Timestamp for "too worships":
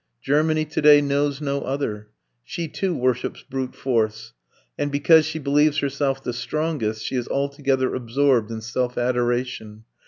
2.67-3.43